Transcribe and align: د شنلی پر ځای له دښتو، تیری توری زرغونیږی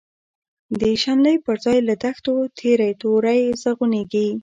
د 0.79 0.81
شنلی 1.01 1.35
پر 1.45 1.55
ځای 1.65 1.77
له 1.87 1.95
دښتو، 2.03 2.35
تیری 2.57 2.91
توری 3.01 3.41
زرغونیږی 3.61 4.27